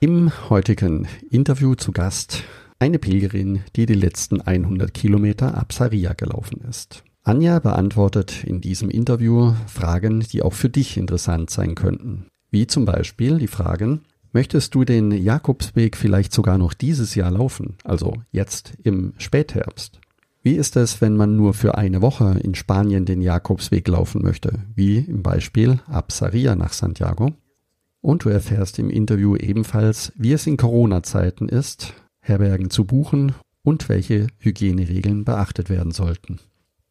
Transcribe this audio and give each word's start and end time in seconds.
Im 0.00 0.30
heutigen 0.48 1.08
Interview 1.28 1.74
zu 1.74 1.90
Gast 1.90 2.44
eine 2.78 3.00
Pilgerin, 3.00 3.64
die 3.74 3.84
die 3.84 3.94
letzten 3.94 4.40
100 4.40 4.94
Kilometer 4.94 5.58
ab 5.58 5.72
Saria 5.72 6.12
gelaufen 6.12 6.60
ist. 6.70 7.02
Anja 7.24 7.58
beantwortet 7.58 8.44
in 8.44 8.60
diesem 8.60 8.90
Interview 8.90 9.54
Fragen, 9.66 10.20
die 10.20 10.42
auch 10.42 10.52
für 10.52 10.68
dich 10.68 10.96
interessant 10.96 11.50
sein 11.50 11.74
könnten. 11.74 12.26
Wie 12.52 12.68
zum 12.68 12.84
Beispiel 12.84 13.38
die 13.38 13.48
Fragen, 13.48 14.02
möchtest 14.32 14.76
du 14.76 14.84
den 14.84 15.10
Jakobsweg 15.10 15.96
vielleicht 15.96 16.32
sogar 16.32 16.58
noch 16.58 16.74
dieses 16.74 17.16
Jahr 17.16 17.32
laufen, 17.32 17.74
also 17.82 18.12
jetzt 18.30 18.74
im 18.84 19.14
Spätherbst? 19.18 20.00
Wie 20.44 20.54
ist 20.54 20.76
es, 20.76 21.00
wenn 21.00 21.16
man 21.16 21.36
nur 21.36 21.54
für 21.54 21.76
eine 21.76 22.02
Woche 22.02 22.38
in 22.40 22.54
Spanien 22.54 23.04
den 23.04 23.20
Jakobsweg 23.20 23.88
laufen 23.88 24.22
möchte, 24.22 24.60
wie 24.76 24.98
im 24.98 25.24
Beispiel 25.24 25.80
ab 25.88 26.12
Saria 26.12 26.54
nach 26.54 26.72
Santiago? 26.72 27.32
Und 28.00 28.24
du 28.24 28.28
erfährst 28.28 28.78
im 28.78 28.90
Interview 28.90 29.36
ebenfalls, 29.36 30.12
wie 30.16 30.32
es 30.32 30.46
in 30.46 30.56
Corona-Zeiten 30.56 31.48
ist, 31.48 31.94
Herbergen 32.20 32.70
zu 32.70 32.84
buchen 32.84 33.32
und 33.62 33.88
welche 33.88 34.28
Hygieneregeln 34.38 35.24
beachtet 35.24 35.68
werden 35.68 35.92
sollten. 35.92 36.38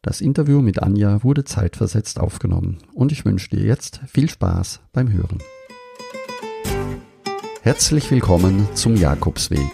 Das 0.02 0.20
Interview 0.20 0.60
mit 0.60 0.82
Anja 0.82 1.24
wurde 1.24 1.44
zeitversetzt 1.44 2.20
aufgenommen 2.20 2.78
und 2.94 3.10
ich 3.10 3.24
wünsche 3.24 3.50
dir 3.50 3.62
jetzt 3.62 4.00
viel 4.06 4.28
Spaß 4.28 4.80
beim 4.92 5.10
Hören. 5.10 5.38
Herzlich 7.62 8.10
willkommen 8.10 8.68
zum 8.74 8.94
Jakobsweg. 8.94 9.70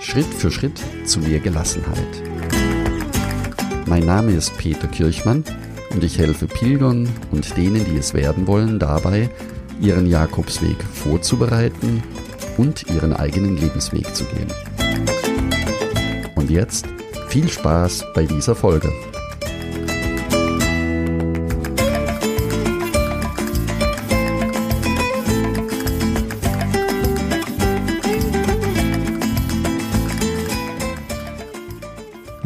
Schritt 0.00 0.26
für 0.26 0.50
Schritt 0.50 0.80
zu 1.04 1.20
mehr 1.20 1.38
Gelassenheit. 1.38 2.22
Mein 3.86 4.04
Name 4.04 4.32
ist 4.32 4.56
Peter 4.58 4.88
Kirchmann 4.88 5.44
und 5.90 6.02
ich 6.02 6.18
helfe 6.18 6.46
Pilgern 6.46 7.08
und 7.30 7.56
denen, 7.56 7.84
die 7.84 7.96
es 7.96 8.14
werden 8.14 8.46
wollen, 8.46 8.78
dabei, 8.78 9.30
ihren 9.80 10.06
Jakobsweg 10.06 10.82
vorzubereiten 10.82 12.02
und 12.56 12.88
ihren 12.90 13.12
eigenen 13.12 13.56
Lebensweg 13.56 14.14
zu 14.14 14.24
gehen. 14.24 14.52
Und 16.34 16.50
jetzt 16.50 16.86
viel 17.28 17.48
Spaß 17.48 18.04
bei 18.14 18.24
dieser 18.24 18.54
Folge. 18.54 18.92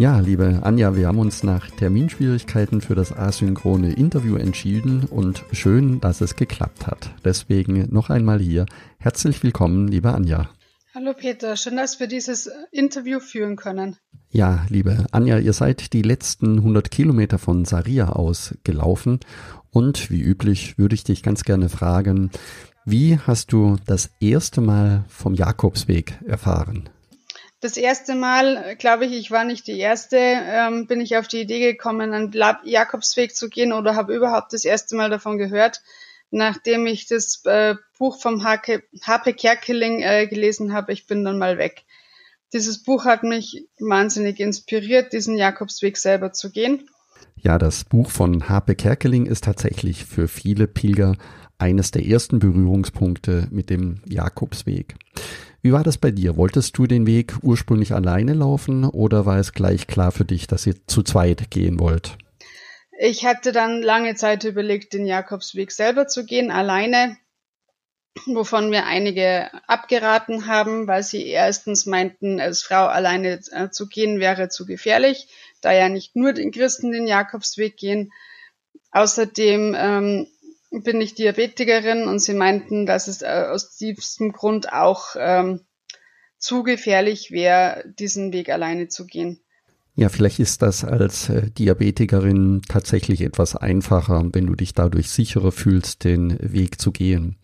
Ja, 0.01 0.19
liebe 0.19 0.61
Anja, 0.63 0.97
wir 0.97 1.09
haben 1.09 1.19
uns 1.19 1.43
nach 1.43 1.69
Terminschwierigkeiten 1.73 2.81
für 2.81 2.95
das 2.95 3.13
asynchrone 3.13 3.93
Interview 3.93 4.37
entschieden 4.37 5.05
und 5.05 5.45
schön, 5.53 6.01
dass 6.01 6.23
es 6.23 6.37
geklappt 6.37 6.87
hat. 6.87 7.11
Deswegen 7.23 7.87
noch 7.93 8.09
einmal 8.09 8.41
hier 8.41 8.65
herzlich 8.99 9.43
willkommen, 9.43 9.89
liebe 9.89 10.15
Anja. 10.15 10.49
Hallo 10.95 11.13
Peter, 11.13 11.55
schön, 11.55 11.77
dass 11.77 12.01
wir 12.01 12.07
dieses 12.07 12.51
Interview 12.73 13.21
führen 13.21 13.57
können. 13.57 13.99
Ja, 14.31 14.65
liebe 14.71 15.05
Anja, 15.11 15.37
ihr 15.37 15.53
seid 15.53 15.93
die 15.93 16.01
letzten 16.01 16.57
100 16.57 16.91
Kilometer 16.91 17.37
von 17.37 17.67
Saria 17.67 18.09
aus 18.09 18.55
gelaufen 18.65 19.21
und 19.69 20.11
wie 20.11 20.23
üblich 20.23 20.79
würde 20.79 20.95
ich 20.95 21.05
dich 21.05 21.23
ganz 21.23 21.45
gerne 21.45 21.69
fragen, 21.69 22.31
wie 22.87 23.19
hast 23.19 23.53
du 23.53 23.77
das 23.85 24.09
erste 24.19 24.63
Mal 24.63 25.05
vom 25.09 25.35
Jakobsweg 25.35 26.19
erfahren? 26.27 26.89
Das 27.61 27.77
erste 27.77 28.15
Mal, 28.15 28.75
glaube 28.79 29.05
ich, 29.05 29.13
ich 29.13 29.31
war 29.31 29.45
nicht 29.45 29.67
die 29.67 29.79
erste, 29.79 30.17
ähm, 30.17 30.87
bin 30.87 31.01
ich 31.03 31.19
auf 31.19 31.29
die 31.29 31.43
Idee 31.43 31.61
gekommen, 31.61 32.15
einen 32.15 32.33
Jakobsweg 32.65 33.37
zu 33.37 33.51
gehen 33.51 33.75
oder 33.75 33.97
habe 33.97 34.15
überhaupt 34.15 34.55
das 34.55 34.65
erste 34.65 34.97
Mal 34.97 35.11
davon 35.11 35.37
gehört, 35.37 35.83
nachdem 36.31 36.87
ich 36.87 37.07
das 37.07 37.43
äh, 37.45 37.75
Buch 37.99 38.19
vom 38.19 38.45
H.P. 38.45 39.33
Kerkeling 39.35 40.01
äh, 40.01 40.27
gelesen 40.27 40.73
habe. 40.73 40.95
Ich 40.95 41.07
bin 41.07 41.23
dann 41.23 41.37
mal 41.37 41.59
weg. 41.59 41.85
Dieses 42.55 42.83
Buch 42.83 43.05
hat 43.05 43.25
mich 43.25 43.69
wahnsinnig 43.79 44.41
inspiriert, 44.41 45.13
diesen 45.13 45.37
Jakobsweg 45.37 45.99
selber 45.99 46.33
zu 46.33 46.51
gehen. 46.51 46.89
Ja, 47.37 47.59
das 47.59 47.85
Buch 47.85 48.11
von 48.11 48.49
H.P. 48.49 48.75
Kerkeling 48.75 49.27
ist 49.27 49.45
tatsächlich 49.45 50.07
für 50.07 50.29
viele 50.29 50.67
Pilger 50.67 51.17
eines 51.59 51.91
der 51.91 52.07
ersten 52.07 52.39
Berührungspunkte 52.39 53.49
mit 53.51 53.69
dem 53.69 54.01
Jakobsweg. 54.07 54.95
Wie 55.63 55.73
war 55.73 55.83
das 55.83 55.99
bei 55.99 56.11
dir? 56.11 56.37
Wolltest 56.37 56.79
du 56.79 56.87
den 56.87 57.07
Weg 57.07 57.35
ursprünglich 57.43 57.93
alleine 57.93 58.33
laufen 58.33 58.85
oder 58.85 59.27
war 59.27 59.39
es 59.39 59.53
gleich 59.53 59.87
klar 59.87 60.11
für 60.11 60.25
dich, 60.25 60.47
dass 60.47 60.67
ihr 60.67 60.75
zu 60.87 61.03
zweit 61.03 61.51
gehen 61.51 61.79
wollt? 61.79 62.17
Ich 62.99 63.27
hatte 63.27 63.53
dann 63.53 63.83
lange 63.83 64.15
Zeit 64.15 64.45
überlegt, 64.45 64.95
den 64.95 65.07
Jakobsweg 65.07 65.71
selber 65.71 66.07
zu 66.07 66.25
gehen, 66.25 66.51
alleine, 66.51 67.17
wovon 68.27 68.71
mir 68.71 68.87
einige 68.87 69.51
abgeraten 69.69 70.47
haben, 70.47 70.87
weil 70.87 71.03
sie 71.03 71.27
erstens 71.27 71.85
meinten, 71.85 72.41
als 72.41 72.63
Frau 72.63 72.87
alleine 72.87 73.41
äh, 73.53 73.71
zu 73.71 73.87
gehen 73.87 74.19
wäre 74.19 74.49
zu 74.49 74.65
gefährlich, 74.65 75.29
da 75.61 75.73
ja 75.73 75.91
nicht 75.91 76.17
nur 76.17 76.33
den 76.33 76.53
Christen 76.53 76.91
den 76.91 77.07
Jakobsweg 77.07 77.77
gehen. 77.77 78.13
Außerdem 78.93 79.77
ähm, 79.79 80.27
bin 80.71 81.01
ich 81.01 81.15
Diabetikerin 81.15 82.05
und 82.07 82.21
sie 82.21 82.35
meinten, 82.35 82.87
dass 82.87 83.09
es 83.09 83.23
äh, 83.23 83.47
aus 83.51 83.77
diesem 83.77 84.33
Grund 84.33 84.73
auch 84.73 85.17
ähm, 85.19 85.61
zu 86.39 86.63
gefährlich 86.63 87.31
wäre, 87.31 87.85
diesen 87.99 88.33
Weg 88.33 88.49
alleine 88.51 88.89
zu 88.89 89.07
gehen. 89.07 89.41
Ja, 89.97 90.09
vielleicht 90.09 90.39
ist 90.39 90.63
das 90.63 90.85
als 90.85 91.29
äh, 91.29 91.51
Diabetikerin 91.51 92.63
tatsächlich 92.69 93.21
etwas 93.21 93.57
einfacher, 93.57 94.25
wenn 94.33 94.47
du 94.47 94.55
dich 94.55 94.73
dadurch 94.73 95.11
sicherer 95.11 95.53
fühlst, 95.53 96.05
den 96.05 96.39
Weg 96.41 96.81
zu 96.81 96.93
gehen. 96.93 97.37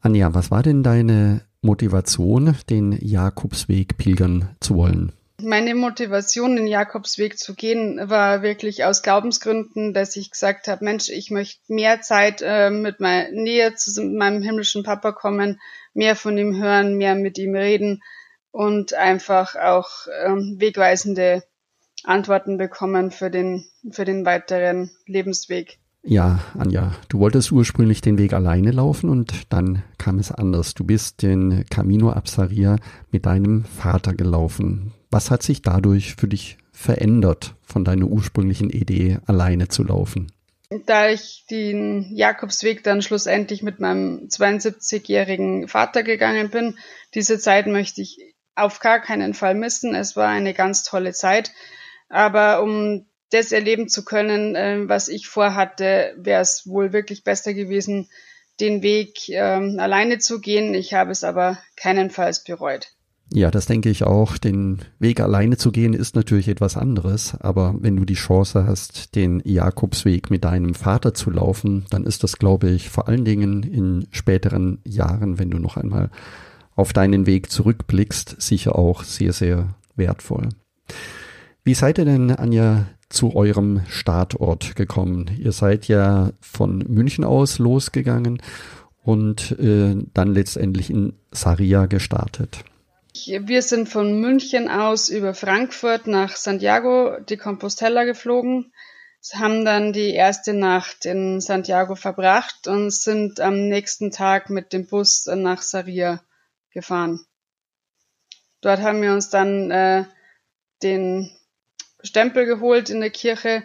Anja, 0.00 0.34
was 0.34 0.50
war 0.50 0.62
denn 0.62 0.82
deine 0.82 1.42
Motivation, 1.60 2.56
den 2.68 2.92
Jakobsweg 3.00 3.96
pilgern 3.96 4.56
zu 4.58 4.74
wollen? 4.74 5.12
Meine 5.42 5.74
Motivation, 5.74 6.56
den 6.56 6.66
Jakobsweg 6.66 7.38
zu 7.38 7.54
gehen, 7.54 8.00
war 8.08 8.42
wirklich 8.42 8.84
aus 8.84 9.02
Glaubensgründen, 9.02 9.92
dass 9.92 10.16
ich 10.16 10.30
gesagt 10.30 10.68
habe, 10.68 10.84
Mensch, 10.84 11.08
ich 11.08 11.30
möchte 11.30 11.60
mehr 11.72 12.00
Zeit 12.00 12.42
äh, 12.42 12.70
mit 12.70 13.00
meiner 13.00 13.30
Nähe 13.30 13.74
zu 13.74 14.02
meinem 14.02 14.42
himmlischen 14.42 14.82
Papa 14.82 15.12
kommen, 15.12 15.60
mehr 15.94 16.16
von 16.16 16.38
ihm 16.38 16.56
hören, 16.56 16.96
mehr 16.96 17.14
mit 17.14 17.38
ihm 17.38 17.54
reden 17.54 18.02
und 18.50 18.94
einfach 18.94 19.56
auch 19.56 20.06
ähm, 20.24 20.56
wegweisende 20.58 21.42
Antworten 22.04 22.58
bekommen 22.58 23.10
für 23.10 23.30
den, 23.30 23.64
für 23.90 24.04
den 24.04 24.24
weiteren 24.24 24.90
Lebensweg. 25.06 25.78
Ja, 26.04 26.40
Anja, 26.58 26.92
du 27.08 27.20
wolltest 27.20 27.52
ursprünglich 27.52 28.00
den 28.00 28.18
Weg 28.18 28.32
alleine 28.32 28.72
laufen 28.72 29.08
und 29.08 29.52
dann 29.52 29.84
kam 29.98 30.18
es 30.18 30.32
anders. 30.32 30.74
Du 30.74 30.84
bist 30.84 31.22
den 31.22 31.64
Camino 31.70 32.10
Absaria 32.10 32.76
mit 33.12 33.26
deinem 33.26 33.64
Vater 33.64 34.12
gelaufen. 34.12 34.92
Was 35.12 35.30
hat 35.30 35.42
sich 35.42 35.60
dadurch 35.60 36.14
für 36.14 36.26
dich 36.26 36.56
verändert 36.72 37.54
von 37.62 37.84
deiner 37.84 38.06
ursprünglichen 38.06 38.70
Idee, 38.70 39.18
alleine 39.26 39.68
zu 39.68 39.84
laufen? 39.84 40.32
Da 40.86 41.10
ich 41.10 41.44
den 41.50 42.16
Jakobsweg 42.16 42.82
dann 42.82 43.02
schlussendlich 43.02 43.62
mit 43.62 43.78
meinem 43.78 44.28
72-jährigen 44.28 45.68
Vater 45.68 46.02
gegangen 46.02 46.48
bin, 46.48 46.78
diese 47.14 47.38
Zeit 47.38 47.66
möchte 47.66 48.00
ich 48.00 48.34
auf 48.54 48.80
gar 48.80 49.00
keinen 49.00 49.34
Fall 49.34 49.54
missen. 49.54 49.94
Es 49.94 50.16
war 50.16 50.28
eine 50.28 50.54
ganz 50.54 50.82
tolle 50.82 51.12
Zeit. 51.12 51.52
Aber 52.08 52.62
um 52.62 53.04
das 53.28 53.52
erleben 53.52 53.90
zu 53.90 54.06
können, 54.06 54.54
äh, 54.54 54.88
was 54.88 55.08
ich 55.08 55.28
vorhatte, 55.28 56.14
wäre 56.16 56.40
es 56.40 56.66
wohl 56.66 56.94
wirklich 56.94 57.22
besser 57.22 57.52
gewesen, 57.52 58.08
den 58.60 58.82
Weg 58.82 59.28
ähm, 59.28 59.76
alleine 59.78 60.20
zu 60.20 60.40
gehen. 60.40 60.72
Ich 60.72 60.94
habe 60.94 61.10
es 61.10 61.22
aber 61.22 61.58
keinenfalls 61.76 62.44
bereut. 62.44 62.92
Ja, 63.34 63.50
das 63.50 63.64
denke 63.64 63.88
ich 63.88 64.04
auch. 64.04 64.36
Den 64.36 64.80
Weg 64.98 65.20
alleine 65.20 65.56
zu 65.56 65.72
gehen 65.72 65.94
ist 65.94 66.14
natürlich 66.14 66.48
etwas 66.48 66.76
anderes, 66.76 67.34
aber 67.40 67.74
wenn 67.80 67.96
du 67.96 68.04
die 68.04 68.12
Chance 68.12 68.66
hast, 68.66 69.14
den 69.14 69.40
Jakobsweg 69.44 70.30
mit 70.30 70.44
deinem 70.44 70.74
Vater 70.74 71.14
zu 71.14 71.30
laufen, 71.30 71.86
dann 71.88 72.04
ist 72.04 72.22
das, 72.24 72.38
glaube 72.38 72.68
ich, 72.68 72.90
vor 72.90 73.08
allen 73.08 73.24
Dingen 73.24 73.62
in 73.62 74.06
späteren 74.10 74.80
Jahren, 74.84 75.38
wenn 75.38 75.50
du 75.50 75.58
noch 75.58 75.78
einmal 75.78 76.10
auf 76.76 76.92
deinen 76.92 77.26
Weg 77.26 77.50
zurückblickst, 77.50 78.36
sicher 78.38 78.76
auch 78.76 79.02
sehr, 79.02 79.32
sehr 79.32 79.76
wertvoll. 79.96 80.50
Wie 81.64 81.74
seid 81.74 81.98
ihr 81.98 82.04
denn, 82.04 82.32
Anja, 82.32 82.86
zu 83.08 83.34
eurem 83.34 83.80
Startort 83.88 84.76
gekommen? 84.76 85.30
Ihr 85.38 85.52
seid 85.52 85.88
ja 85.88 86.32
von 86.40 86.84
München 86.86 87.24
aus 87.24 87.58
losgegangen 87.58 88.42
und 89.02 89.52
äh, 89.58 89.96
dann 90.12 90.34
letztendlich 90.34 90.90
in 90.90 91.14
Saria 91.30 91.86
gestartet. 91.86 92.64
Wir 93.14 93.60
sind 93.60 93.90
von 93.90 94.20
München 94.20 94.70
aus 94.70 95.10
über 95.10 95.34
Frankfurt 95.34 96.06
nach 96.06 96.34
Santiago 96.34 97.20
de 97.20 97.36
Compostela 97.36 98.04
geflogen, 98.04 98.72
haben 99.34 99.66
dann 99.66 99.92
die 99.92 100.14
erste 100.14 100.54
Nacht 100.54 101.04
in 101.04 101.40
Santiago 101.42 101.94
verbracht 101.94 102.66
und 102.68 102.90
sind 102.90 103.38
am 103.38 103.68
nächsten 103.68 104.12
Tag 104.12 104.48
mit 104.48 104.72
dem 104.72 104.86
Bus 104.86 105.26
nach 105.26 105.60
Saria 105.60 106.24
gefahren. 106.70 107.20
Dort 108.62 108.80
haben 108.80 109.02
wir 109.02 109.12
uns 109.12 109.28
dann 109.28 109.70
äh, 109.70 110.04
den 110.82 111.30
Stempel 112.02 112.46
geholt 112.46 112.88
in 112.88 113.00
der 113.00 113.10
Kirche 113.10 113.62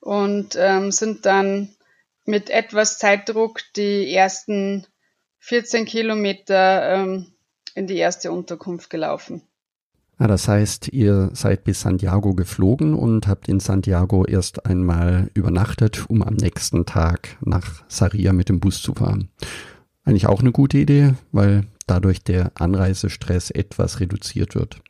und 0.00 0.56
ähm, 0.56 0.92
sind 0.92 1.24
dann 1.24 1.74
mit 2.26 2.50
etwas 2.50 2.98
Zeitdruck 2.98 3.60
die 3.76 4.14
ersten 4.14 4.86
14 5.38 5.86
Kilometer 5.86 6.96
ähm, 6.96 7.34
in 7.74 7.86
die 7.86 7.96
erste 7.96 8.32
Unterkunft 8.32 8.90
gelaufen. 8.90 9.42
Ah, 10.18 10.26
das 10.26 10.48
heißt, 10.48 10.88
ihr 10.88 11.30
seid 11.32 11.64
bis 11.64 11.80
Santiago 11.80 12.34
geflogen 12.34 12.94
und 12.94 13.26
habt 13.26 13.48
in 13.48 13.58
Santiago 13.58 14.26
erst 14.26 14.66
einmal 14.66 15.30
übernachtet, 15.32 16.04
um 16.10 16.22
am 16.22 16.34
nächsten 16.34 16.84
Tag 16.84 17.38
nach 17.40 17.82
Saria 17.88 18.34
mit 18.34 18.50
dem 18.50 18.60
Bus 18.60 18.82
zu 18.82 18.92
fahren. 18.92 19.30
Eigentlich 20.04 20.26
auch 20.26 20.40
eine 20.40 20.52
gute 20.52 20.76
Idee, 20.76 21.14
weil 21.32 21.64
dadurch 21.86 22.22
der 22.22 22.52
Anreisestress 22.56 23.50
etwas 23.50 24.00
reduziert 24.00 24.54
wird. 24.54 24.82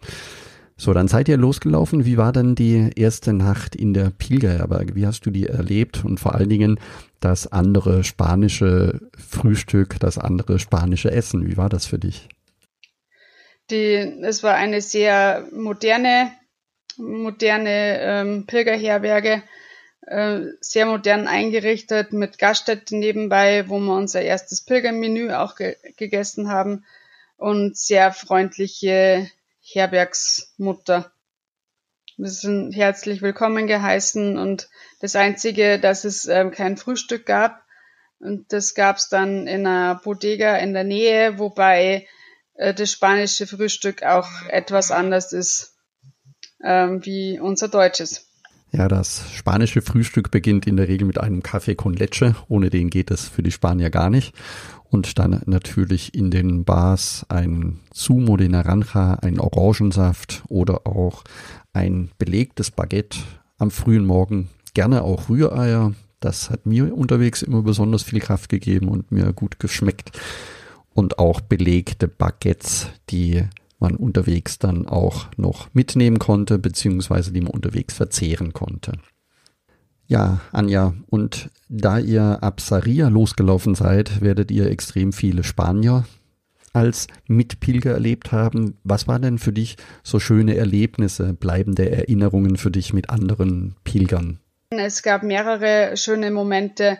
So, 0.76 0.94
dann 0.94 1.08
seid 1.08 1.28
ihr 1.28 1.36
losgelaufen. 1.36 2.06
Wie 2.06 2.16
war 2.16 2.32
dann 2.32 2.54
die 2.54 2.90
erste 2.96 3.32
Nacht 3.32 3.76
in 3.76 3.94
der 3.94 4.10
Pilgerherberge? 4.10 4.96
Wie 4.96 5.06
hast 5.06 5.26
du 5.26 5.30
die 5.30 5.46
erlebt? 5.46 6.04
Und 6.04 6.18
vor 6.18 6.34
allen 6.34 6.48
Dingen 6.48 6.80
das 7.20 7.46
andere 7.46 8.02
spanische 8.02 9.00
Frühstück, 9.16 10.00
das 10.00 10.18
andere 10.18 10.58
spanische 10.58 11.12
Essen. 11.12 11.46
Wie 11.46 11.56
war 11.56 11.68
das 11.68 11.86
für 11.86 11.98
dich? 11.98 12.28
Die, 13.70 13.94
es 14.22 14.42
war 14.42 14.54
eine 14.54 14.80
sehr 14.80 15.46
moderne, 15.52 16.32
moderne 16.96 18.00
ähm, 18.00 18.46
Pilgerherberge, 18.46 19.42
äh, 20.06 20.40
sehr 20.60 20.86
modern 20.86 21.28
eingerichtet 21.28 22.12
mit 22.12 22.38
Gaststätte 22.38 22.96
nebenbei, 22.96 23.68
wo 23.68 23.78
wir 23.78 23.94
unser 23.94 24.22
erstes 24.22 24.64
Pilgermenü 24.64 25.32
auch 25.32 25.56
ge 25.56 25.76
gegessen 25.96 26.50
haben 26.50 26.84
und 27.36 27.76
sehr 27.76 28.12
freundliche 28.12 29.30
Herbergsmutter. 29.62 31.12
Wir 32.16 32.30
sind 32.30 32.72
herzlich 32.72 33.22
willkommen 33.22 33.66
geheißen 33.66 34.36
und 34.36 34.68
das 35.00 35.16
Einzige, 35.16 35.78
dass 35.78 36.04
es 36.04 36.26
ähm, 36.26 36.50
kein 36.50 36.76
Frühstück 36.76 37.24
gab 37.24 37.64
und 38.18 38.52
das 38.52 38.74
gab 38.74 38.96
es 38.96 39.08
dann 39.08 39.46
in 39.46 39.66
einer 39.66 39.94
Bodega 39.94 40.56
in 40.56 40.74
der 40.74 40.84
Nähe, 40.84 41.38
wobei 41.38 42.06
äh, 42.60 42.74
das 42.74 42.92
spanische 42.92 43.46
Frühstück 43.46 44.02
auch 44.02 44.28
etwas 44.48 44.90
anders 44.90 45.32
ist 45.32 45.74
ähm, 46.62 47.04
wie 47.04 47.40
unser 47.40 47.68
deutsches. 47.68 48.26
Ja, 48.72 48.86
das 48.86 49.24
spanische 49.34 49.82
Frühstück 49.82 50.30
beginnt 50.30 50.66
in 50.66 50.76
der 50.76 50.86
Regel 50.86 51.06
mit 51.06 51.18
einem 51.18 51.42
Kaffee 51.42 51.74
con 51.74 51.94
leche. 51.94 52.36
Ohne 52.48 52.70
den 52.70 52.88
geht 52.88 53.10
es 53.10 53.26
für 53.26 53.42
die 53.42 53.50
Spanier 53.50 53.90
gar 53.90 54.10
nicht. 54.10 54.34
Und 54.84 55.18
dann 55.18 55.42
natürlich 55.46 56.14
in 56.14 56.30
den 56.30 56.64
Bars 56.64 57.26
ein 57.28 57.80
Zumo 57.92 58.36
de 58.36 58.48
Naranja, 58.48 59.14
ein 59.14 59.40
Orangensaft 59.40 60.42
oder 60.48 60.86
auch 60.86 61.24
ein 61.72 62.10
belegtes 62.18 62.70
Baguette 62.70 63.18
am 63.58 63.70
frühen 63.70 64.04
Morgen. 64.04 64.50
Gerne 64.74 65.02
auch 65.02 65.28
Rühreier. 65.28 65.94
Das 66.20 66.50
hat 66.50 66.66
mir 66.66 66.94
unterwegs 66.94 67.42
immer 67.42 67.62
besonders 67.62 68.02
viel 68.02 68.20
Kraft 68.20 68.50
gegeben 68.50 68.88
und 68.88 69.10
mir 69.10 69.32
gut 69.32 69.58
geschmeckt 69.58 70.12
und 70.94 71.18
auch 71.18 71.40
belegte 71.40 72.08
Baguettes, 72.08 72.88
die 73.10 73.44
man 73.78 73.96
unterwegs 73.96 74.58
dann 74.58 74.86
auch 74.86 75.26
noch 75.36 75.72
mitnehmen 75.72 76.18
konnte, 76.18 76.58
beziehungsweise 76.58 77.32
die 77.32 77.40
man 77.40 77.52
unterwegs 77.52 77.94
verzehren 77.94 78.52
konnte. 78.52 78.92
Ja, 80.06 80.40
Anja, 80.52 80.94
und 81.08 81.50
da 81.68 81.98
ihr 81.98 82.42
ab 82.42 82.60
Saria 82.60 83.08
losgelaufen 83.08 83.74
seid, 83.74 84.20
werdet 84.20 84.50
ihr 84.50 84.66
extrem 84.66 85.12
viele 85.12 85.44
Spanier 85.44 86.04
als 86.72 87.06
Mitpilger 87.26 87.92
erlebt 87.92 88.32
haben. 88.32 88.76
Was 88.84 89.08
waren 89.08 89.22
denn 89.22 89.38
für 89.38 89.52
dich 89.52 89.76
so 90.02 90.18
schöne 90.18 90.56
Erlebnisse, 90.56 91.32
bleibende 91.32 91.90
Erinnerungen 91.90 92.56
für 92.56 92.70
dich 92.70 92.92
mit 92.92 93.10
anderen 93.10 93.76
Pilgern? 93.84 94.40
Es 94.70 95.02
gab 95.02 95.22
mehrere 95.22 95.96
schöne 95.96 96.30
Momente, 96.30 96.98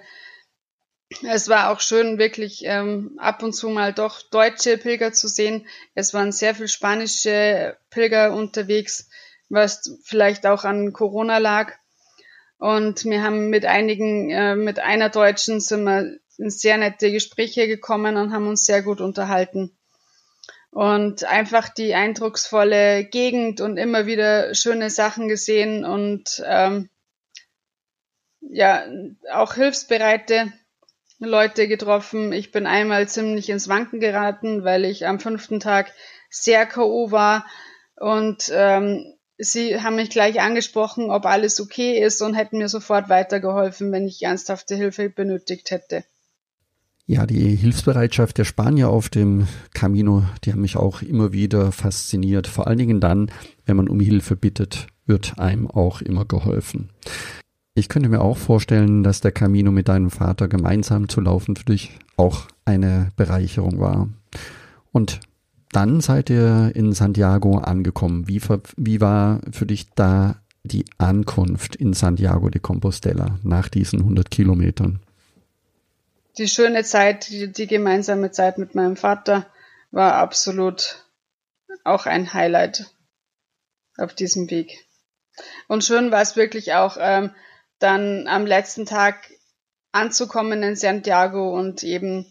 es 1.22 1.48
war 1.48 1.70
auch 1.70 1.80
schön, 1.80 2.18
wirklich 2.18 2.62
ähm, 2.64 3.16
ab 3.18 3.42
und 3.42 3.52
zu 3.52 3.68
mal 3.68 3.92
doch 3.92 4.22
deutsche 4.22 4.78
Pilger 4.78 5.12
zu 5.12 5.28
sehen. 5.28 5.66
Es 5.94 6.14
waren 6.14 6.32
sehr 6.32 6.54
viel 6.54 6.68
spanische 6.68 7.76
Pilger 7.90 8.32
unterwegs, 8.32 9.08
was 9.48 9.98
vielleicht 10.04 10.46
auch 10.46 10.64
an 10.64 10.92
Corona 10.92 11.38
lag. 11.38 11.72
Und 12.58 13.04
wir 13.04 13.22
haben 13.22 13.50
mit 13.50 13.64
einigen, 13.64 14.30
äh, 14.30 14.54
mit 14.54 14.78
einer 14.78 15.08
Deutschen 15.08 15.60
sind 15.60 15.82
wir 15.84 16.18
in 16.38 16.50
sehr 16.50 16.78
nette 16.78 17.10
Gespräche 17.10 17.66
gekommen 17.66 18.16
und 18.16 18.32
haben 18.32 18.46
uns 18.46 18.64
sehr 18.64 18.82
gut 18.82 19.00
unterhalten. 19.00 19.76
Und 20.70 21.24
einfach 21.24 21.68
die 21.68 21.94
eindrucksvolle 21.94 23.04
Gegend 23.04 23.60
und 23.60 23.76
immer 23.76 24.06
wieder 24.06 24.54
schöne 24.54 24.88
Sachen 24.88 25.26
gesehen 25.26 25.84
und 25.84 26.40
ähm, 26.46 26.88
ja, 28.40 28.84
auch 29.32 29.54
hilfsbereite 29.54 30.52
Leute 31.28 31.68
getroffen. 31.68 32.32
Ich 32.32 32.50
bin 32.50 32.66
einmal 32.66 33.08
ziemlich 33.08 33.50
ins 33.50 33.68
Wanken 33.68 34.00
geraten, 34.00 34.64
weil 34.64 34.84
ich 34.84 35.06
am 35.06 35.20
fünften 35.20 35.60
Tag 35.60 35.92
sehr 36.30 36.66
K.O. 36.66 37.10
war 37.10 37.46
und 37.96 38.50
ähm, 38.54 39.14
sie 39.36 39.80
haben 39.80 39.96
mich 39.96 40.10
gleich 40.10 40.40
angesprochen, 40.40 41.10
ob 41.10 41.26
alles 41.26 41.60
okay 41.60 42.02
ist 42.02 42.22
und 42.22 42.34
hätten 42.34 42.58
mir 42.58 42.68
sofort 42.68 43.08
weitergeholfen, 43.08 43.92
wenn 43.92 44.06
ich 44.06 44.22
ernsthafte 44.22 44.74
Hilfe 44.74 45.10
benötigt 45.10 45.70
hätte. 45.70 46.04
Ja, 47.06 47.26
die 47.26 47.56
Hilfsbereitschaft 47.56 48.38
der 48.38 48.44
Spanier 48.44 48.88
auf 48.88 49.08
dem 49.08 49.48
Camino, 49.74 50.22
die 50.44 50.52
haben 50.52 50.60
mich 50.60 50.76
auch 50.76 51.02
immer 51.02 51.32
wieder 51.32 51.72
fasziniert. 51.72 52.46
Vor 52.46 52.68
allen 52.68 52.78
Dingen 52.78 53.00
dann, 53.00 53.32
wenn 53.66 53.76
man 53.76 53.88
um 53.88 53.98
Hilfe 53.98 54.36
bittet, 54.36 54.86
wird 55.06 55.38
einem 55.38 55.68
auch 55.68 56.02
immer 56.02 56.24
geholfen. 56.24 56.90
Ich 57.74 57.88
könnte 57.88 58.08
mir 58.08 58.20
auch 58.20 58.36
vorstellen, 58.36 59.02
dass 59.02 59.20
der 59.20 59.32
Camino 59.32 59.70
mit 59.70 59.88
deinem 59.88 60.10
Vater 60.10 60.48
gemeinsam 60.48 61.08
zu 61.08 61.20
laufen 61.20 61.56
für 61.56 61.64
dich 61.64 61.98
auch 62.16 62.46
eine 62.64 63.10
Bereicherung 63.16 63.78
war. 63.78 64.08
Und 64.92 65.20
dann 65.72 66.00
seid 66.00 66.30
ihr 66.30 66.72
in 66.74 66.92
Santiago 66.92 67.58
angekommen. 67.58 68.26
Wie, 68.26 68.40
wie 68.76 69.00
war 69.00 69.40
für 69.52 69.66
dich 69.66 69.90
da 69.94 70.40
die 70.64 70.84
Ankunft 70.98 71.76
in 71.76 71.92
Santiago 71.92 72.50
de 72.50 72.60
Compostela 72.60 73.38
nach 73.42 73.68
diesen 73.68 74.00
100 74.00 74.30
Kilometern? 74.30 75.00
Die 76.38 76.48
schöne 76.48 76.82
Zeit, 76.84 77.28
die, 77.28 77.52
die 77.52 77.66
gemeinsame 77.66 78.32
Zeit 78.32 78.58
mit 78.58 78.74
meinem 78.74 78.96
Vater 78.96 79.46
war 79.90 80.14
absolut 80.14 81.06
auch 81.84 82.06
ein 82.06 82.34
Highlight 82.34 82.92
auf 83.96 84.14
diesem 84.14 84.50
Weg. 84.50 84.86
Und 85.68 85.84
schön 85.84 86.10
war 86.10 86.20
es 86.20 86.36
wirklich 86.36 86.74
auch, 86.74 86.96
ähm, 87.00 87.30
dann 87.80 88.28
am 88.28 88.46
letzten 88.46 88.86
Tag 88.86 89.30
anzukommen 89.92 90.62
in 90.62 90.76
Santiago 90.76 91.58
und 91.58 91.82
eben, 91.82 92.26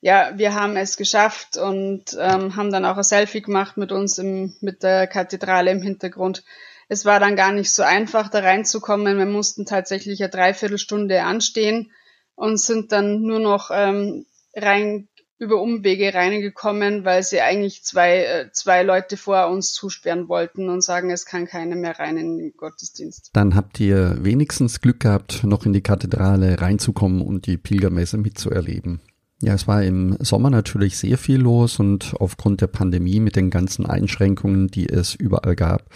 ja, 0.00 0.32
wir 0.36 0.54
haben 0.54 0.76
es 0.76 0.96
geschafft 0.96 1.56
und 1.56 2.16
ähm, 2.18 2.54
haben 2.54 2.70
dann 2.70 2.84
auch 2.84 2.96
ein 2.96 3.02
Selfie 3.02 3.42
gemacht 3.42 3.76
mit 3.76 3.90
uns 3.90 4.18
im, 4.18 4.54
mit 4.60 4.84
der 4.84 5.08
Kathedrale 5.08 5.72
im 5.72 5.82
Hintergrund. 5.82 6.44
Es 6.88 7.04
war 7.04 7.18
dann 7.18 7.34
gar 7.34 7.50
nicht 7.50 7.72
so 7.72 7.82
einfach, 7.82 8.28
da 8.28 8.38
reinzukommen. 8.38 9.18
Wir 9.18 9.26
mussten 9.26 9.66
tatsächlich 9.66 10.22
eine 10.22 10.30
Dreiviertelstunde 10.30 11.22
anstehen 11.24 11.90
und 12.36 12.60
sind 12.60 12.92
dann 12.92 13.22
nur 13.22 13.40
noch 13.40 13.70
ähm, 13.72 14.26
rein 14.54 15.08
über 15.38 15.60
Umwege 15.60 16.14
reingekommen, 16.14 17.04
weil 17.04 17.22
sie 17.22 17.40
eigentlich 17.40 17.84
zwei, 17.84 18.24
äh, 18.24 18.50
zwei 18.52 18.82
Leute 18.82 19.16
vor 19.16 19.48
uns 19.48 19.72
zusperren 19.72 20.28
wollten 20.28 20.68
und 20.68 20.82
sagen, 20.82 21.10
es 21.10 21.26
kann 21.26 21.46
keiner 21.46 21.76
mehr 21.76 21.98
rein 21.98 22.16
in 22.16 22.38
den 22.38 22.52
Gottesdienst. 22.56 23.30
Dann 23.34 23.54
habt 23.54 23.78
ihr 23.80 24.16
wenigstens 24.20 24.80
Glück 24.80 25.00
gehabt, 25.00 25.44
noch 25.44 25.66
in 25.66 25.72
die 25.72 25.82
Kathedrale 25.82 26.60
reinzukommen 26.60 27.20
und 27.20 27.46
die 27.46 27.58
Pilgermesse 27.58 28.16
mitzuerleben. 28.16 29.00
Ja, 29.42 29.52
es 29.52 29.68
war 29.68 29.82
im 29.82 30.16
Sommer 30.20 30.48
natürlich 30.48 30.96
sehr 30.96 31.18
viel 31.18 31.38
los 31.38 31.78
und 31.78 32.14
aufgrund 32.18 32.62
der 32.62 32.68
Pandemie 32.68 33.20
mit 33.20 33.36
den 33.36 33.50
ganzen 33.50 33.84
Einschränkungen, 33.84 34.68
die 34.68 34.88
es 34.88 35.14
überall 35.14 35.54
gab, 35.54 35.90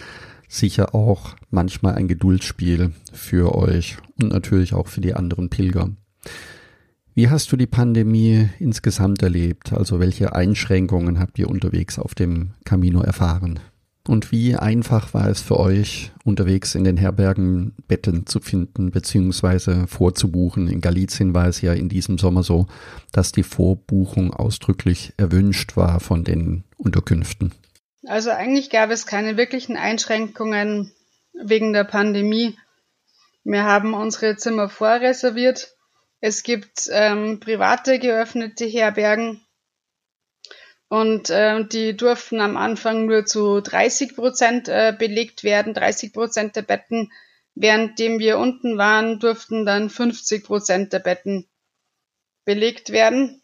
sicher 0.47 0.93
auch 0.93 1.35
manchmal 1.49 1.95
ein 1.95 2.07
Geduldsspiel 2.07 2.91
für 3.11 3.55
euch 3.55 3.97
und 4.21 4.31
natürlich 4.31 4.75
auch 4.75 4.87
für 4.87 5.01
die 5.01 5.15
anderen 5.15 5.49
Pilger. 5.49 5.89
Wie 7.21 7.29
hast 7.29 7.51
du 7.51 7.55
die 7.55 7.67
Pandemie 7.67 8.49
insgesamt 8.57 9.21
erlebt? 9.21 9.73
Also 9.73 9.99
welche 9.99 10.33
Einschränkungen 10.33 11.19
habt 11.19 11.37
ihr 11.37 11.51
unterwegs 11.51 11.99
auf 11.99 12.15
dem 12.15 12.55
Camino 12.65 13.01
erfahren? 13.03 13.59
Und 14.07 14.31
wie 14.31 14.55
einfach 14.55 15.13
war 15.13 15.29
es 15.29 15.39
für 15.39 15.59
euch, 15.59 16.11
unterwegs 16.23 16.73
in 16.73 16.83
den 16.83 16.97
Herbergen 16.97 17.75
Betten 17.87 18.25
zu 18.25 18.39
finden 18.39 18.89
bzw. 18.89 19.85
vorzubuchen? 19.85 20.67
In 20.67 20.81
Galizien 20.81 21.35
war 21.35 21.45
es 21.45 21.61
ja 21.61 21.73
in 21.73 21.89
diesem 21.89 22.17
Sommer 22.17 22.41
so, 22.41 22.65
dass 23.11 23.31
die 23.31 23.43
Vorbuchung 23.43 24.33
ausdrücklich 24.33 25.13
erwünscht 25.17 25.77
war 25.77 25.99
von 25.99 26.23
den 26.23 26.63
Unterkünften. 26.77 27.51
Also 28.07 28.31
eigentlich 28.31 28.71
gab 28.71 28.89
es 28.89 29.05
keine 29.05 29.37
wirklichen 29.37 29.77
Einschränkungen 29.77 30.91
wegen 31.39 31.71
der 31.71 31.83
Pandemie. 31.83 32.57
Wir 33.43 33.63
haben 33.63 33.93
unsere 33.93 34.37
Zimmer 34.37 34.69
vorreserviert 34.69 35.75
es 36.21 36.43
gibt 36.43 36.87
ähm, 36.91 37.39
private 37.39 37.99
geöffnete 37.99 38.65
Herbergen 38.65 39.45
und 40.87 41.29
äh, 41.29 41.65
die 41.65 41.97
durften 41.97 42.39
am 42.39 42.57
Anfang 42.57 43.05
nur 43.05 43.25
zu 43.25 43.59
30 43.61 44.15
Prozent 44.15 44.67
äh, 44.67 44.95
belegt 44.97 45.43
werden, 45.43 45.73
30 45.73 46.13
Prozent 46.13 46.55
der 46.55 46.61
Betten. 46.61 47.11
Währenddem 47.55 48.19
wir 48.19 48.37
unten 48.37 48.77
waren, 48.77 49.19
durften 49.19 49.65
dann 49.65 49.89
50 49.89 50.43
Prozent 50.43 50.93
der 50.93 50.99
Betten 50.99 51.49
belegt 52.45 52.91
werden. 52.91 53.41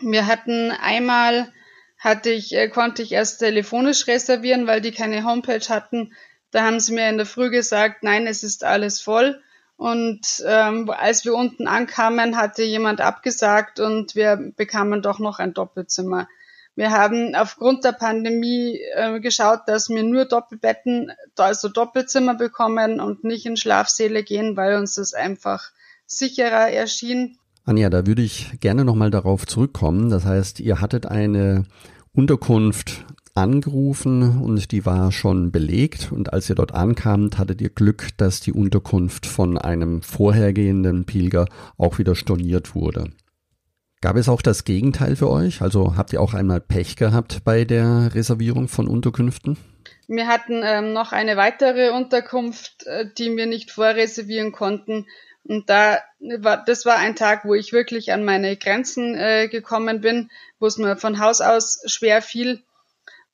Wir 0.00 0.26
hatten 0.26 0.70
einmal 0.70 1.52
hatte 1.98 2.30
ich, 2.30 2.52
äh, 2.54 2.68
konnte 2.68 3.02
ich 3.02 3.12
erst 3.12 3.38
telefonisch 3.38 4.06
reservieren, 4.08 4.66
weil 4.66 4.80
die 4.80 4.92
keine 4.92 5.24
Homepage 5.24 5.68
hatten. 5.68 6.14
Da 6.50 6.64
haben 6.64 6.80
sie 6.80 6.94
mir 6.94 7.08
in 7.08 7.16
der 7.16 7.26
Früh 7.26 7.50
gesagt, 7.50 8.02
nein, 8.02 8.26
es 8.26 8.42
ist 8.42 8.64
alles 8.64 9.00
voll. 9.00 9.40
Und 9.82 10.44
ähm, 10.46 10.88
als 10.90 11.24
wir 11.24 11.34
unten 11.34 11.66
ankamen, 11.66 12.36
hatte 12.36 12.62
jemand 12.62 13.00
abgesagt 13.00 13.80
und 13.80 14.14
wir 14.14 14.52
bekamen 14.56 15.02
doch 15.02 15.18
noch 15.18 15.40
ein 15.40 15.54
Doppelzimmer. 15.54 16.28
Wir 16.76 16.92
haben 16.92 17.34
aufgrund 17.34 17.82
der 17.82 17.90
Pandemie 17.90 18.78
äh, 18.94 19.18
geschaut, 19.18 19.62
dass 19.66 19.88
wir 19.88 20.04
nur 20.04 20.26
Doppelbetten, 20.26 21.10
also 21.36 21.68
Doppelzimmer 21.68 22.36
bekommen 22.36 23.00
und 23.00 23.24
nicht 23.24 23.44
in 23.44 23.56
Schlafsäle 23.56 24.22
gehen, 24.22 24.56
weil 24.56 24.76
uns 24.76 24.94
das 24.94 25.14
einfach 25.14 25.72
sicherer 26.06 26.70
erschien. 26.70 27.38
Anja, 27.64 27.90
da 27.90 28.06
würde 28.06 28.22
ich 28.22 28.60
gerne 28.60 28.84
nochmal 28.84 29.10
darauf 29.10 29.48
zurückkommen. 29.48 30.10
Das 30.10 30.24
heißt, 30.24 30.60
ihr 30.60 30.80
hattet 30.80 31.06
eine 31.06 31.64
Unterkunft 32.12 33.04
angerufen 33.34 34.42
und 34.42 34.72
die 34.72 34.84
war 34.84 35.10
schon 35.10 35.52
belegt 35.52 36.12
und 36.12 36.32
als 36.32 36.48
ihr 36.50 36.54
dort 36.54 36.74
ankamt, 36.74 37.38
hattet 37.38 37.60
ihr 37.60 37.70
Glück, 37.70 38.08
dass 38.18 38.40
die 38.40 38.52
Unterkunft 38.52 39.26
von 39.26 39.56
einem 39.56 40.02
vorhergehenden 40.02 41.04
Pilger 41.06 41.46
auch 41.78 41.98
wieder 41.98 42.14
storniert 42.14 42.74
wurde. 42.74 43.10
Gab 44.02 44.16
es 44.16 44.28
auch 44.28 44.42
das 44.42 44.64
Gegenteil 44.64 45.16
für 45.16 45.30
euch? 45.30 45.62
Also 45.62 45.96
habt 45.96 46.12
ihr 46.12 46.20
auch 46.20 46.34
einmal 46.34 46.60
Pech 46.60 46.96
gehabt 46.96 47.44
bei 47.44 47.64
der 47.64 48.10
Reservierung 48.14 48.68
von 48.68 48.88
Unterkünften? 48.88 49.56
Wir 50.08 50.26
hatten 50.26 50.62
ähm, 50.64 50.92
noch 50.92 51.12
eine 51.12 51.36
weitere 51.36 51.90
Unterkunft, 51.90 52.84
äh, 52.86 53.06
die 53.16 53.34
wir 53.36 53.46
nicht 53.46 53.70
vorreservieren 53.70 54.50
konnten. 54.50 55.06
Und 55.44 55.70
da 55.70 55.98
war, 56.18 56.64
das 56.64 56.84
war 56.84 56.98
ein 56.98 57.16
Tag, 57.16 57.44
wo 57.44 57.54
ich 57.54 57.72
wirklich 57.72 58.12
an 58.12 58.24
meine 58.24 58.56
Grenzen 58.56 59.14
äh, 59.14 59.48
gekommen 59.48 60.00
bin, 60.00 60.30
wo 60.58 60.66
es 60.66 60.78
mir 60.78 60.96
von 60.96 61.20
Haus 61.20 61.40
aus 61.40 61.80
schwer 61.86 62.22
fiel 62.22 62.62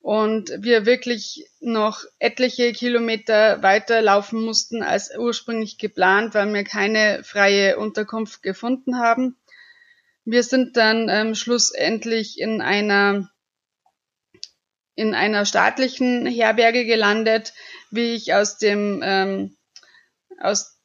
und 0.00 0.50
wir 0.60 0.86
wirklich 0.86 1.46
noch 1.60 2.04
etliche 2.18 2.72
Kilometer 2.72 3.62
weiter 3.62 4.00
laufen 4.00 4.44
mussten 4.44 4.82
als 4.82 5.16
ursprünglich 5.16 5.78
geplant, 5.78 6.34
weil 6.34 6.52
wir 6.52 6.64
keine 6.64 7.22
freie 7.24 7.78
Unterkunft 7.78 8.42
gefunden 8.42 8.98
haben. 8.98 9.36
Wir 10.24 10.42
sind 10.42 10.76
dann 10.76 11.08
ähm, 11.08 11.34
schlussendlich 11.34 12.38
in 12.38 12.60
einer 12.60 13.30
in 14.94 15.14
einer 15.14 15.46
staatlichen 15.46 16.26
Herberge 16.26 16.84
gelandet, 16.84 17.54
wie 17.90 18.14
ich 18.14 18.34
aus 18.34 18.58
dem 18.58 19.00
ähm, 19.04 19.56
aus 20.40 20.78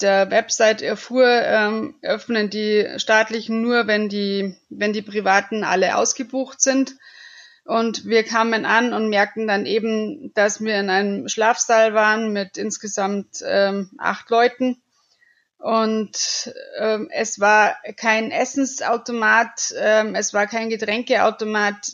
der 0.00 0.30
Website 0.30 0.82
erfuhr, 0.82 1.26
ähm, 1.26 1.96
öffnen 2.02 2.50
die 2.50 2.86
staatlichen 2.98 3.62
nur, 3.62 3.86
wenn 3.86 4.08
die 4.08 4.56
wenn 4.68 4.92
die 4.92 5.02
privaten 5.02 5.64
alle 5.64 5.96
ausgebucht 5.96 6.60
sind. 6.60 6.94
Und 7.64 8.04
wir 8.04 8.24
kamen 8.24 8.66
an 8.66 8.92
und 8.92 9.08
merkten 9.08 9.46
dann 9.46 9.64
eben, 9.64 10.32
dass 10.34 10.60
wir 10.60 10.78
in 10.78 10.90
einem 10.90 11.28
Schlafsaal 11.28 11.94
waren 11.94 12.32
mit 12.32 12.58
insgesamt 12.58 13.42
ähm, 13.42 13.90
acht 13.98 14.28
Leuten 14.28 14.82
und 15.64 16.52
ähm, 16.78 17.08
es 17.10 17.40
war 17.40 17.74
kein 17.96 18.30
Essensautomat, 18.30 19.72
ähm, 19.78 20.14
es 20.14 20.34
war 20.34 20.46
kein 20.46 20.68
Getränkeautomat. 20.68 21.92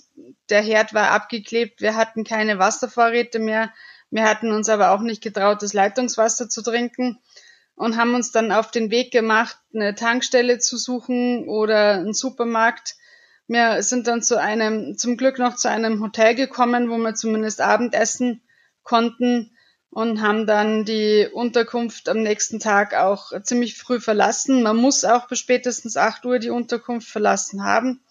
Der 0.49 0.61
Herd 0.61 0.93
war 0.93 1.13
abgeklebt. 1.13 1.81
Wir 1.81 1.95
hatten 1.95 2.25
keine 2.25 2.59
Wasservorräte 2.59 3.39
mehr. 3.39 3.73
Wir 4.11 4.25
hatten 4.25 4.51
uns 4.51 4.69
aber 4.69 4.91
auch 4.91 5.03
nicht 5.03 5.23
getraut, 5.23 5.63
das 5.63 5.73
Leitungswasser 5.73 6.49
zu 6.49 6.63
trinken 6.63 7.21
und 7.77 7.97
haben 7.97 8.17
uns 8.17 8.33
dann 8.33 8.51
auf 8.51 8.73
den 8.73 8.91
Weg 8.91 9.13
gemacht, 9.13 9.57
eine 9.73 9.95
Tankstelle 9.95 10.59
zu 10.59 10.77
suchen 10.77 11.49
oder 11.49 11.93
einen 11.93 12.13
Supermarkt. 12.13 12.97
Wir 13.51 13.83
sind 13.83 14.07
dann 14.07 14.23
zu 14.23 14.41
einem, 14.41 14.97
zum 14.97 15.17
Glück 15.17 15.41
noch 15.41 15.57
zu 15.57 15.69
einem 15.69 16.01
Hotel 16.01 16.37
gekommen, 16.37 16.89
wo 16.89 16.97
wir 16.99 17.17
zumindest 17.17 17.61
Abendessen 17.61 18.43
konnten 18.85 19.51
und 19.91 20.23
haben 20.23 20.47
dann 20.47 20.85
die 20.85 21.27
Unterkunft 21.33 22.09
am 22.09 22.23
nächsten 22.23 22.61
Tag 22.61 22.95
auch 22.95 23.33
ziemlich 23.43 23.77
früh 23.77 23.99
verlassen. 23.99 24.63
Man 24.63 24.77
muss 24.77 25.05
auch 25.05 25.27
bis 25.27 25.41
spätestens 25.41 25.97
8 25.97 26.25
Uhr 26.27 26.39
die 26.39 26.51
Unterkunft 26.51 27.09
verlassen 27.09 27.65
haben 27.65 28.05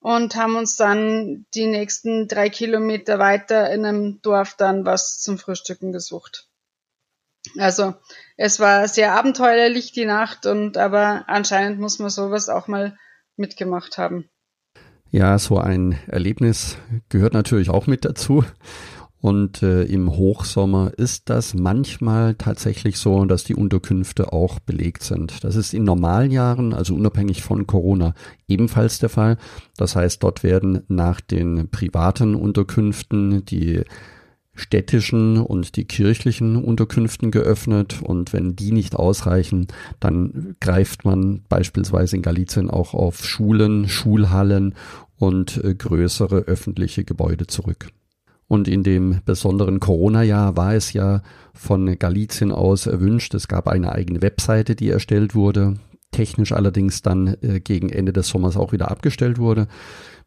und 0.00 0.34
haben 0.34 0.56
uns 0.56 0.74
dann 0.74 1.46
die 1.54 1.66
nächsten 1.66 2.26
drei 2.26 2.50
Kilometer 2.50 3.20
weiter 3.20 3.70
in 3.70 3.86
einem 3.86 4.20
Dorf 4.22 4.56
dann 4.56 4.84
was 4.84 5.20
zum 5.20 5.38
Frühstücken 5.38 5.92
gesucht. 5.92 6.48
Also 7.56 7.94
es 8.36 8.58
war 8.58 8.88
sehr 8.88 9.12
abenteuerlich 9.12 9.92
die 9.92 10.06
Nacht 10.06 10.44
und 10.44 10.76
aber 10.76 11.22
anscheinend 11.28 11.78
muss 11.78 12.00
man 12.00 12.10
sowas 12.10 12.48
auch 12.48 12.66
mal 12.66 12.98
mitgemacht 13.36 13.96
haben. 13.96 14.28
Ja, 15.14 15.38
so 15.38 15.58
ein 15.58 15.98
Erlebnis 16.06 16.78
gehört 17.10 17.34
natürlich 17.34 17.68
auch 17.68 17.86
mit 17.86 18.06
dazu. 18.06 18.44
Und 19.20 19.62
äh, 19.62 19.84
im 19.84 20.10
Hochsommer 20.10 20.90
ist 20.96 21.28
das 21.28 21.52
manchmal 21.52 22.34
tatsächlich 22.34 22.96
so, 22.96 23.24
dass 23.26 23.44
die 23.44 23.54
Unterkünfte 23.54 24.32
auch 24.32 24.58
belegt 24.58 25.04
sind. 25.04 25.44
Das 25.44 25.54
ist 25.54 25.74
in 25.74 25.84
normalen 25.84 26.30
Jahren, 26.30 26.72
also 26.72 26.94
unabhängig 26.94 27.42
von 27.42 27.66
Corona, 27.66 28.14
ebenfalls 28.48 29.00
der 29.00 29.10
Fall. 29.10 29.36
Das 29.76 29.94
heißt, 29.94 30.22
dort 30.22 30.42
werden 30.42 30.82
nach 30.88 31.20
den 31.20 31.68
privaten 31.70 32.34
Unterkünften 32.34 33.44
die 33.44 33.82
städtischen 34.54 35.38
und 35.38 35.76
die 35.76 35.84
kirchlichen 35.84 36.56
Unterkünften 36.56 37.30
geöffnet 37.30 38.00
und 38.02 38.32
wenn 38.32 38.54
die 38.54 38.72
nicht 38.72 38.96
ausreichen, 38.96 39.66
dann 39.98 40.56
greift 40.60 41.04
man 41.04 41.42
beispielsweise 41.48 42.16
in 42.16 42.22
Galizien 42.22 42.68
auch 42.68 42.92
auf 42.92 43.24
Schulen, 43.24 43.88
Schulhallen 43.88 44.74
und 45.16 45.62
äh, 45.64 45.74
größere 45.74 46.40
öffentliche 46.40 47.04
Gebäude 47.04 47.46
zurück. 47.46 47.88
Und 48.46 48.68
in 48.68 48.82
dem 48.82 49.20
besonderen 49.24 49.80
Corona-Jahr 49.80 50.58
war 50.58 50.74
es 50.74 50.92
ja 50.92 51.22
von 51.54 51.98
Galizien 51.98 52.52
aus 52.52 52.86
erwünscht. 52.86 53.32
Es 53.32 53.48
gab 53.48 53.66
eine 53.66 53.92
eigene 53.92 54.20
Webseite, 54.20 54.74
die 54.74 54.90
erstellt 54.90 55.34
wurde, 55.34 55.76
technisch 56.10 56.52
allerdings 56.52 57.00
dann 57.00 57.38
äh, 57.40 57.60
gegen 57.60 57.88
Ende 57.88 58.12
des 58.12 58.28
Sommers 58.28 58.58
auch 58.58 58.72
wieder 58.72 58.90
abgestellt 58.90 59.38
wurde, 59.38 59.68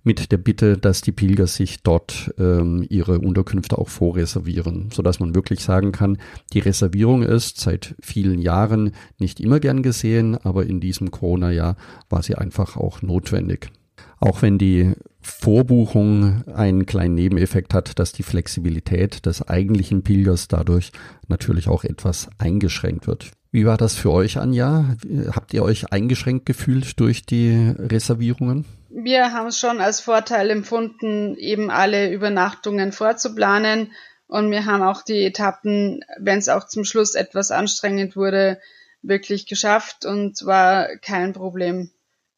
mit 0.06 0.32
der 0.32 0.38
Bitte, 0.38 0.78
dass 0.78 1.02
die 1.02 1.12
Pilger 1.12 1.48
sich 1.48 1.82
dort 1.82 2.34
ähm, 2.38 2.86
ihre 2.90 3.20
Unterkünfte 3.20 3.78
auch 3.78 3.90
vorreservieren, 3.90 4.90
sodass 4.94 5.20
man 5.20 5.36
wirklich 5.36 5.62
sagen 5.62 5.92
kann, 5.92 6.18
die 6.54 6.60
Reservierung 6.60 7.24
ist 7.24 7.60
seit 7.60 7.96
vielen 8.02 8.40
Jahren 8.40 8.92
nicht 9.20 9.40
immer 9.40 9.60
gern 9.60 9.82
gesehen, 9.82 10.38
aber 10.38 10.68
in 10.68 10.80
diesem 10.80 11.12
Corona-Jahr 11.12 11.76
war 12.08 12.22
sie 12.22 12.36
einfach 12.36 12.78
auch 12.78 13.02
notwendig. 13.02 13.72
Auch 14.20 14.42
wenn 14.42 14.58
die 14.58 14.94
Vorbuchung 15.22 16.44
einen 16.48 16.86
kleinen 16.86 17.16
Nebeneffekt 17.16 17.74
hat, 17.74 17.98
dass 17.98 18.14
die 18.14 18.24
Flexibilität 18.24 19.26
des 19.26 19.42
eigentlichen 19.42 20.04
Pilgers 20.04 20.48
dadurch 20.48 20.92
natürlich 21.28 21.68
auch 21.68 21.84
etwas 21.84 22.30
eingeschränkt 22.38 23.08
wird. 23.08 23.32
Wie 23.52 23.66
war 23.66 23.78
das 23.78 23.96
für 23.96 24.12
euch, 24.12 24.38
Anja? 24.38 24.96
Habt 25.32 25.54
ihr 25.54 25.64
euch 25.64 25.92
eingeschränkt 25.92 26.46
gefühlt 26.46 27.00
durch 27.00 27.26
die 27.26 27.74
Reservierungen? 27.80 28.66
Wir 28.98 29.34
haben 29.34 29.48
es 29.48 29.60
schon 29.60 29.82
als 29.82 30.00
Vorteil 30.00 30.50
empfunden, 30.50 31.36
eben 31.36 31.70
alle 31.70 32.14
Übernachtungen 32.14 32.94
vorzuplanen. 32.94 33.92
Und 34.28 34.52
wir 34.52 34.66
haben 34.66 34.84
auch 34.84 35.02
die 35.02 35.26
Etappen, 35.26 36.00
wenn 36.18 36.40
es 36.40 36.48
auch 36.48 36.66
zum 36.66 36.86
Schluss 36.86 37.14
etwas 37.14 37.52
anstrengend 37.52 38.16
wurde, 38.16 38.60
wirklich 39.02 39.48
geschafft 39.48 40.06
und 40.06 40.46
war 40.46 40.88
kein 41.02 41.34
Problem, 41.34 41.92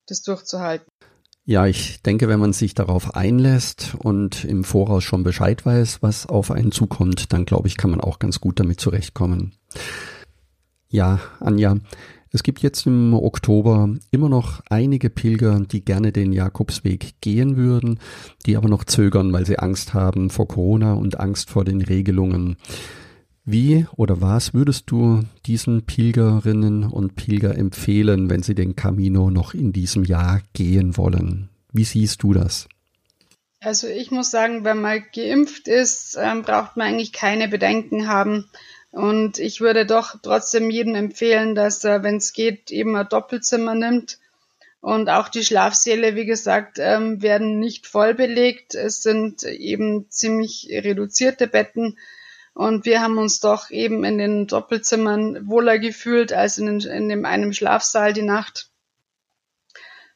das 0.08 0.24
durchzuhalten. 0.24 0.88
Ja, 1.46 1.68
ich 1.68 2.02
denke, 2.02 2.28
wenn 2.28 2.40
man 2.40 2.54
sich 2.54 2.74
darauf 2.74 3.16
einlässt 3.16 3.96
und 4.00 4.44
im 4.44 4.64
Voraus 4.64 5.04
schon 5.04 5.24
Bescheid 5.24 5.64
weiß, 5.64 6.02
was 6.02 6.26
auf 6.26 6.50
einen 6.50 6.72
zukommt, 6.72 7.32
dann 7.32 7.46
glaube 7.46 7.68
ich, 7.68 7.78
kann 7.78 7.92
man 7.92 8.02
auch 8.02 8.18
ganz 8.18 8.42
gut 8.42 8.60
damit 8.60 8.82
zurechtkommen. 8.82 9.54
Ja, 10.90 11.20
Anja, 11.40 11.78
es 12.38 12.44
gibt 12.44 12.62
jetzt 12.62 12.86
im 12.86 13.16
Oktober 13.16 13.90
immer 14.12 14.30
noch 14.30 14.62
einige 14.70 15.10
Pilger, 15.10 15.60
die 15.60 15.84
gerne 15.84 16.12
den 16.12 16.32
Jakobsweg 16.32 17.20
gehen 17.20 17.58
würden, 17.58 18.00
die 18.46 18.56
aber 18.56 18.70
noch 18.70 18.84
zögern, 18.84 19.34
weil 19.34 19.48
sie 19.48 19.58
Angst 19.58 19.96
haben 19.96 20.30
vor 20.30 20.48
Corona 20.48 20.94
und 20.94 21.20
Angst 21.20 21.50
vor 21.50 21.66
den 21.66 21.82
Regelungen. 21.82 22.58
Wie 23.44 23.88
oder 23.96 24.22
was 24.22 24.54
würdest 24.54 24.84
du 24.92 25.24
diesen 25.48 25.88
Pilgerinnen 25.88 26.84
und 26.84 27.16
Pilger 27.16 27.58
empfehlen, 27.58 28.30
wenn 28.30 28.44
sie 28.44 28.54
den 28.54 28.76
Camino 28.76 29.32
noch 29.32 29.56
in 29.56 29.74
diesem 29.74 30.04
Jahr 30.04 30.42
gehen 30.54 30.96
wollen? 30.96 31.50
Wie 31.74 31.86
siehst 31.86 32.22
du 32.22 32.34
das? 32.34 32.70
Also 33.60 33.88
ich 33.88 34.12
muss 34.12 34.30
sagen, 34.30 34.64
wenn 34.64 34.80
man 34.80 35.04
geimpft 35.12 35.68
ist, 35.68 36.16
ähm, 36.22 36.44
braucht 36.44 36.78
man 36.78 36.90
eigentlich 36.90 37.14
keine 37.14 37.48
Bedenken 37.48 38.08
haben. 38.08 38.46
Und 38.98 39.38
ich 39.38 39.62
würde 39.62 39.86
doch 39.86 40.16
trotzdem 40.24 40.72
jedem 40.72 40.96
empfehlen, 40.96 41.54
dass 41.54 41.84
er, 41.84 42.02
wenn 42.02 42.18
es 42.18 42.34
geht, 42.34 42.72
eben 42.72 42.96
ein 42.96 43.08
Doppelzimmer 43.08 43.76
nimmt. 43.76 44.18
Und 44.82 45.10
auch 45.10 45.30
die 45.30 45.44
Schlafsäle, 45.44 46.16
wie 46.16 46.26
gesagt, 46.26 46.80
ähm, 46.80 47.22
werden 47.22 47.60
nicht 47.60 47.86
voll 47.86 48.16
belegt. 48.16 48.74
Es 48.74 49.04
sind 49.04 49.44
eben 49.44 50.10
ziemlich 50.10 50.70
reduzierte 50.72 51.46
Betten 51.48 51.98
und 52.56 52.86
wir 52.86 53.04
haben 53.04 53.20
uns 53.20 53.40
doch 53.40 53.70
eben 53.70 54.04
in 54.04 54.18
den 54.18 54.48
Doppelzimmern 54.48 55.48
wohler 55.48 55.78
gefühlt 55.78 56.34
als 56.34 56.58
in, 56.58 56.66
den, 56.66 56.80
in 56.80 57.08
dem 57.08 57.24
einem 57.24 57.54
Schlafsaal 57.54 58.14
die 58.14 58.24
Nacht. 58.24 58.72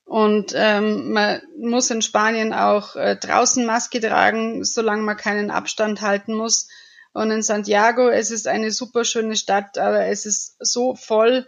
Und 0.06 0.54
ähm, 0.56 1.12
man 1.12 1.44
muss 1.60 1.92
in 1.92 2.02
Spanien 2.02 2.52
auch 2.52 2.96
äh, 2.96 3.16
draußen 3.16 3.64
Maske 3.64 4.00
tragen, 4.00 4.64
solange 4.64 5.04
man 5.04 5.18
keinen 5.18 5.52
Abstand 5.52 6.02
halten 6.02 6.34
muss. 6.34 6.68
Und 7.13 7.32
in 7.32 7.41
Santiago, 7.41 8.10
es 8.10 8.32
ist 8.32 8.48
eine 8.48 8.72
super 8.72 9.03
schöne 9.03 9.36
Stadt, 9.36 9.77
aber 9.77 10.06
es 10.06 10.25
ist 10.25 10.56
so 10.60 10.96
voll, 10.96 11.46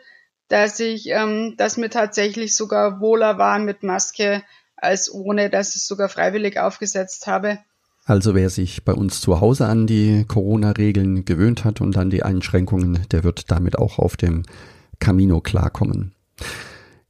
dass 0.50 0.80
ich, 0.80 1.08
ähm, 1.08 1.56
dass 1.58 1.78
mir 1.78 1.90
tatsächlich 1.90 2.56
sogar 2.56 3.00
wohler 3.00 3.38
war 3.38 3.60
mit 3.60 3.84
Maske 3.84 4.44
als 4.76 5.12
ohne, 5.12 5.50
dass 5.50 5.70
ich 5.70 5.78
es 5.78 5.88
sogar 5.88 6.10
freiwillig 6.10 6.60
aufgesetzt 6.60 7.28
habe. 7.28 7.60
Also 8.06 8.36
wer 8.36 8.50
sich 8.50 8.84
bei 8.84 8.94
uns 8.94 9.22
zu 9.22 9.40
Hause 9.40 9.68
an 9.68 9.88
die 9.88 10.26
Corona-Regeln 10.28 11.24
gewöhnt 11.24 11.64
hat 11.64 11.80
und 11.80 11.98
an 11.98 12.10
die 12.10 12.24
Einschränkungen, 12.24 13.06
der 13.12 13.24
wird 13.24 13.50
damit 13.50 13.78
auch 13.78 13.98
auf 13.98 14.18
dem 14.18 14.44
Camino 15.00 15.40
klarkommen. 15.40 16.14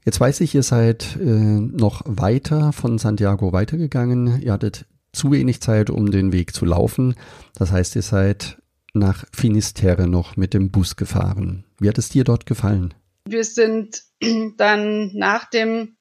Jetzt 0.06 0.20
weiß 0.20 0.42
ich, 0.42 0.54
ihr 0.54 0.64
seid 0.64 1.18
äh, 1.20 1.24
noch 1.24 2.04
weiter 2.06 2.74
von 2.74 3.00
Santiago 3.00 3.54
weitergegangen. 3.54 4.42
Ihr 4.42 4.52
hattet 4.54 4.86
zu 5.14 5.32
wenig 5.32 5.62
Zeit, 5.62 5.90
um 5.90 6.12
den 6.12 6.34
Weg 6.34 6.54
zu 6.54 6.66
laufen. 6.66 7.16
Das 7.56 7.72
heißt, 7.72 7.96
ihr 7.96 8.02
seid 8.02 8.58
nach 8.94 9.26
Finisterre 9.32 10.08
noch 10.08 10.36
mit 10.36 10.54
dem 10.54 10.72
Bus 10.72 10.96
gefahren. 10.96 11.66
Wie 11.80 11.88
hat 11.88 11.98
es 11.98 12.10
dir 12.10 12.24
dort 12.24 12.46
gefallen? 12.46 12.94
Wir 13.26 13.44
sind 13.44 14.04
dann 14.58 15.12
nach 15.16 15.50
dem, 15.50 15.96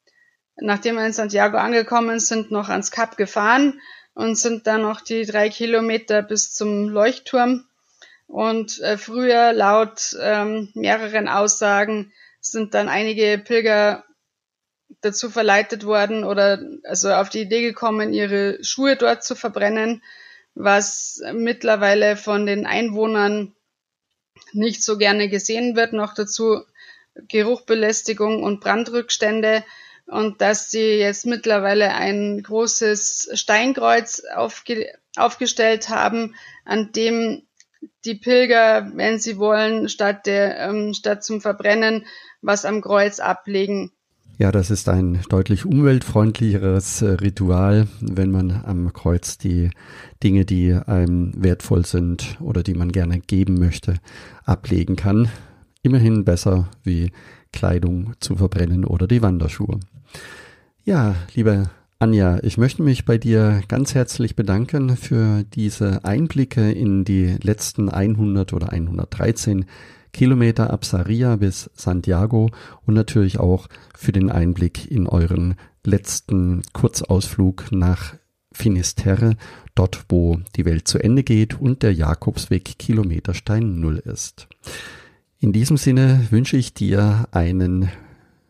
nachdem 0.56 0.96
wir 0.96 1.06
in 1.06 1.12
Santiago 1.12 1.56
angekommen 1.58 2.20
sind, 2.20 2.50
noch 2.50 2.68
ans 2.68 2.90
Kap 2.90 3.16
gefahren 3.16 3.80
und 4.14 4.36
sind 4.36 4.66
dann 4.66 4.82
noch 4.82 5.00
die 5.00 5.24
drei 5.24 5.48
Kilometer 5.48 6.22
bis 6.22 6.52
zum 6.52 6.88
Leuchtturm. 6.88 7.64
Und 8.26 8.80
äh, 8.80 8.96
früher, 8.96 9.52
laut 9.52 10.16
ähm, 10.20 10.70
mehreren 10.74 11.28
Aussagen, 11.28 12.12
sind 12.40 12.74
dann 12.74 12.88
einige 12.88 13.38
Pilger 13.38 14.04
dazu 15.00 15.30
verleitet 15.30 15.84
worden 15.84 16.24
oder 16.24 16.60
also 16.84 17.12
auf 17.12 17.28
die 17.28 17.40
Idee 17.40 17.62
gekommen, 17.62 18.12
ihre 18.12 18.62
Schuhe 18.62 18.96
dort 18.96 19.24
zu 19.24 19.34
verbrennen, 19.34 20.02
was 20.54 21.22
mittlerweile 21.32 22.16
von 22.16 22.46
den 22.46 22.66
Einwohnern 22.66 23.54
nicht 24.52 24.82
so 24.82 24.98
gerne 24.98 25.28
gesehen 25.28 25.76
wird. 25.76 25.92
Noch 25.92 26.14
dazu 26.14 26.62
Geruchbelästigung 27.28 28.42
und 28.42 28.60
Brandrückstände 28.60 29.64
und 30.06 30.40
dass 30.40 30.70
sie 30.70 30.96
jetzt 30.96 31.26
mittlerweile 31.26 31.94
ein 31.94 32.42
großes 32.42 33.30
Steinkreuz 33.34 34.22
aufge 34.34 34.92
aufgestellt 35.16 35.90
haben, 35.90 36.34
an 36.64 36.92
dem 36.92 37.42
die 38.04 38.14
Pilger, 38.14 38.90
wenn 38.94 39.18
sie 39.18 39.38
wollen, 39.38 39.88
statt 39.88 40.26
der 40.26 40.58
ähm, 40.58 40.94
statt 40.94 41.22
zum 41.22 41.40
Verbrennen 41.40 42.06
was 42.40 42.64
am 42.64 42.80
Kreuz 42.80 43.20
ablegen. 43.20 43.92
Ja, 44.42 44.50
das 44.50 44.72
ist 44.72 44.88
ein 44.88 45.20
deutlich 45.28 45.66
umweltfreundlicheres 45.66 47.00
äh, 47.00 47.10
Ritual, 47.10 47.86
wenn 48.00 48.32
man 48.32 48.50
am 48.50 48.92
Kreuz 48.92 49.38
die 49.38 49.70
Dinge, 50.20 50.44
die 50.44 50.72
einem 50.72 51.30
wertvoll 51.36 51.86
sind 51.86 52.38
oder 52.40 52.64
die 52.64 52.74
man 52.74 52.90
gerne 52.90 53.20
geben 53.20 53.60
möchte, 53.60 53.98
ablegen 54.44 54.96
kann. 54.96 55.28
Immerhin 55.82 56.24
besser 56.24 56.68
wie 56.82 57.12
Kleidung 57.52 58.14
zu 58.18 58.34
verbrennen 58.34 58.84
oder 58.84 59.06
die 59.06 59.22
Wanderschuhe. 59.22 59.78
Ja, 60.84 61.14
liebe 61.34 61.70
Anja, 62.00 62.40
ich 62.42 62.58
möchte 62.58 62.82
mich 62.82 63.04
bei 63.04 63.18
dir 63.18 63.62
ganz 63.68 63.94
herzlich 63.94 64.34
bedanken 64.34 64.96
für 64.96 65.44
diese 65.54 66.04
Einblicke 66.04 66.72
in 66.72 67.04
die 67.04 67.36
letzten 67.40 67.88
100 67.88 68.52
oder 68.54 68.72
113 68.72 69.66
Kilometer 70.12 70.70
ab 70.70 70.84
Saria 70.84 71.36
bis 71.36 71.70
Santiago 71.74 72.50
und 72.86 72.94
natürlich 72.94 73.38
auch 73.38 73.68
für 73.96 74.12
den 74.12 74.30
Einblick 74.30 74.90
in 74.90 75.06
euren 75.06 75.56
letzten 75.84 76.62
Kurzausflug 76.72 77.72
nach 77.72 78.14
Finisterre, 78.52 79.36
dort 79.74 80.04
wo 80.08 80.38
die 80.56 80.64
Welt 80.64 80.86
zu 80.86 80.98
Ende 80.98 81.22
geht 81.22 81.60
und 81.60 81.82
der 81.82 81.94
Jakobsweg 81.94 82.78
Kilometerstein 82.78 83.80
Null 83.80 83.98
ist. 83.98 84.48
In 85.38 85.52
diesem 85.52 85.76
Sinne 85.76 86.28
wünsche 86.30 86.56
ich 86.56 86.74
dir 86.74 87.26
einen 87.32 87.90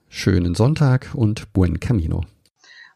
schönen 0.09 0.55
Sonntag 0.55 1.11
und 1.15 1.53
buen 1.53 1.81
camino. 1.81 2.23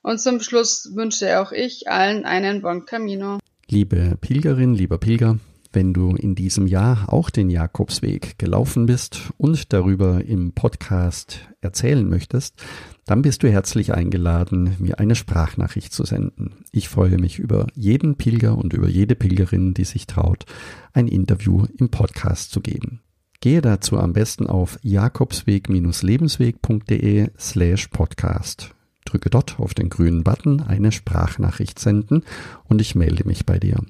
Und 0.03 0.21
zum 0.21 0.41
Schluss 0.41 0.93
wünsche 0.95 1.41
auch 1.41 1.51
ich 1.51 1.89
allen 1.89 2.25
einen 2.25 2.63
Bon 2.63 2.85
Camino. 2.85 3.39
Liebe 3.69 4.17
Pilgerin, 4.21 4.75
lieber 4.75 4.99
Pilger, 4.99 5.39
wenn 5.77 5.93
du 5.93 6.17
in 6.17 6.35
diesem 6.35 6.67
Jahr 6.67 7.13
auch 7.13 7.29
den 7.29 7.51
Jakobsweg 7.51 8.39
gelaufen 8.39 8.87
bist 8.87 9.31
und 9.37 9.75
darüber 9.75 10.25
im 10.25 10.53
Podcast 10.53 11.41
erzählen 11.61 12.09
möchtest, 12.09 12.65
dann 13.05 13.21
bist 13.21 13.43
du 13.43 13.51
herzlich 13.51 13.93
eingeladen, 13.93 14.75
mir 14.79 14.99
eine 14.99 15.15
Sprachnachricht 15.15 15.93
zu 15.93 16.07
senden. 16.07 16.65
Ich 16.73 16.89
freue 16.89 17.19
mich 17.19 17.39
über 17.39 17.67
jeden 17.75 18.17
Pilger 18.17 18.57
und 18.57 18.73
über 18.73 18.89
jede 18.89 19.15
Pilgerin, 19.15 19.75
die 19.75 19.85
sich 19.85 20.07
traut, 20.07 20.47
ein 20.95 21.09
Interview 21.09 21.67
im 21.77 21.91
Podcast 21.91 22.53
zu 22.53 22.63
geben. 22.63 23.03
Gehe 23.41 23.61
dazu 23.61 23.99
am 23.99 24.15
besten 24.15 24.47
auf 24.47 24.79
jakobsweg-lebensweg.de 24.83 27.33
slash 27.39 27.89
podcast 27.89 28.71
Drücke 29.05 29.29
dort 29.29 29.61
auf 29.61 29.75
den 29.75 29.91
grünen 29.91 30.25
Button 30.25 30.63
eine 30.63 30.91
Sprachnachricht 30.91 31.79
senden 31.79 32.23
und 32.65 32.81
ich 32.81 32.95
melde 32.95 33.25
mich 33.25 33.45
bei 33.45 33.59
dir. 33.59 33.83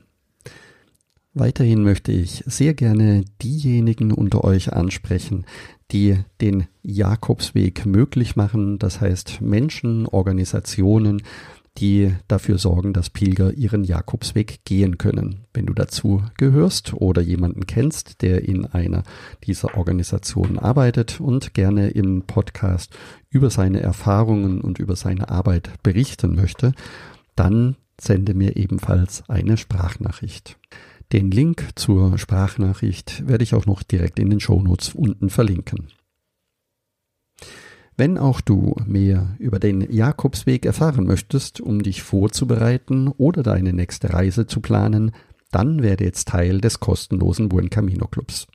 Weiterhin 1.38 1.82
möchte 1.82 2.12
ich 2.12 2.42
sehr 2.46 2.72
gerne 2.72 3.22
diejenigen 3.42 4.10
unter 4.10 4.42
euch 4.42 4.72
ansprechen, 4.72 5.44
die 5.92 6.16
den 6.40 6.64
Jakobsweg 6.82 7.84
möglich 7.84 8.36
machen, 8.36 8.78
das 8.78 9.02
heißt 9.02 9.42
Menschen, 9.42 10.06
Organisationen, 10.06 11.20
die 11.76 12.14
dafür 12.26 12.56
sorgen, 12.56 12.94
dass 12.94 13.10
Pilger 13.10 13.52
ihren 13.52 13.84
Jakobsweg 13.84 14.64
gehen 14.64 14.96
können. 14.96 15.44
Wenn 15.52 15.66
du 15.66 15.74
dazu 15.74 16.22
gehörst 16.38 16.94
oder 16.94 17.20
jemanden 17.20 17.66
kennst, 17.66 18.22
der 18.22 18.48
in 18.48 18.64
einer 18.64 19.02
dieser 19.44 19.76
Organisationen 19.76 20.58
arbeitet 20.58 21.20
und 21.20 21.52
gerne 21.52 21.88
im 21.88 22.22
Podcast 22.22 22.96
über 23.28 23.50
seine 23.50 23.80
Erfahrungen 23.80 24.62
und 24.62 24.78
über 24.78 24.96
seine 24.96 25.28
Arbeit 25.28 25.68
berichten 25.82 26.34
möchte, 26.34 26.72
dann 27.34 27.76
sende 28.00 28.32
mir 28.32 28.56
ebenfalls 28.56 29.28
eine 29.28 29.58
Sprachnachricht. 29.58 30.56
Den 31.12 31.30
Link 31.30 31.68
zur 31.76 32.18
Sprachnachricht 32.18 33.28
werde 33.28 33.44
ich 33.44 33.54
auch 33.54 33.66
noch 33.66 33.82
direkt 33.82 34.18
in 34.18 34.30
den 34.30 34.40
Shownotes 34.40 34.94
unten 34.94 35.30
verlinken. 35.30 35.88
Wenn 37.96 38.18
auch 38.18 38.40
du 38.40 38.74
mehr 38.84 39.36
über 39.38 39.58
den 39.58 39.80
Jakobsweg 39.90 40.66
erfahren 40.66 41.06
möchtest, 41.06 41.60
um 41.60 41.82
dich 41.82 42.02
vorzubereiten 42.02 43.08
oder 43.08 43.42
deine 43.42 43.72
nächste 43.72 44.12
Reise 44.12 44.46
zu 44.46 44.60
planen, 44.60 45.12
dann 45.50 45.82
werde 45.82 46.04
jetzt 46.04 46.28
Teil 46.28 46.60
des 46.60 46.80
kostenlosen 46.80 47.48
Buen 47.48 47.70
Camino 47.70 48.06
Clubs. 48.06 48.48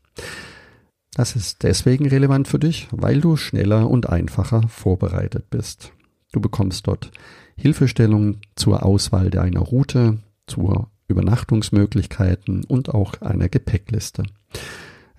Das 1.14 1.36
ist 1.36 1.64
deswegen 1.64 2.08
relevant 2.08 2.48
für 2.48 2.60
dich, 2.60 2.88
weil 2.92 3.20
du 3.20 3.36
schneller 3.36 3.90
und 3.90 4.10
einfacher 4.10 4.68
vorbereitet 4.68 5.50
bist. 5.50 5.92
Du 6.32 6.40
bekommst 6.40 6.86
dort 6.86 7.12
Hilfestellung 7.56 8.38
zur 8.56 8.86
Auswahl 8.86 9.32
deiner 9.32 9.62
Route, 9.62 10.20
zur 10.46 10.91
Übernachtungsmöglichkeiten 11.12 12.64
und 12.64 12.90
auch 12.90 13.22
einer 13.22 13.50
Gepäckliste. 13.50 14.24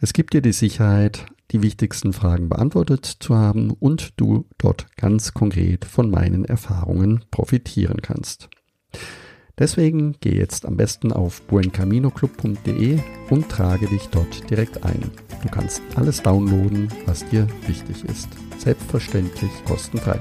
Es 0.01 0.13
gibt 0.13 0.35
dir 0.35 0.43
die 0.43 0.53
Sicherheit, 0.53 1.27
die 1.53 1.63
wichtigsten 1.63 2.13
Fragen 2.13 2.49
beantwortet 2.49 3.05
zu 3.05 3.37
haben 3.37 3.71
und 3.71 4.19
du 4.19 4.47
dort 4.59 4.87
ganz 4.97 5.33
konkret 5.35 5.85
von 5.85 6.11
meinen 6.11 6.45
Erfahrungen 6.45 7.25
profitieren 7.31 8.03
kannst. 8.03 8.49
Deswegen 9.59 10.17
geh 10.21 10.35
jetzt 10.35 10.65
am 10.67 10.77
besten 10.77 11.13
auf 11.13 11.43
buencaminoclub.de 11.43 12.99
und 13.31 13.49
trage 13.49 13.87
dich 13.87 14.09
dort 14.09 14.51
direkt 14.51 14.83
ein. 14.83 15.11
Du 15.43 15.49
kannst 15.51 15.83
alles 15.95 16.23
downloaden, 16.23 16.89
was 17.07 17.25
dir 17.29 17.47
wichtig 17.67 18.05
ist. 18.05 18.29
Selbstverständlich 18.59 19.51
kostenfrei. 19.67 20.21